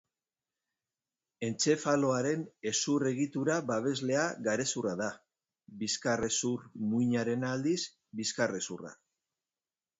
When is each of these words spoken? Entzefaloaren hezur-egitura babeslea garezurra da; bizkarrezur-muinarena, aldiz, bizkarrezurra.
Entzefaloaren 1.47 2.45
hezur-egitura 2.71 3.59
babeslea 3.73 4.25
garezurra 4.49 4.95
da; 5.03 5.11
bizkarrezur-muinarena, 5.85 7.55
aldiz, 7.59 7.79
bizkarrezurra. 8.23 8.99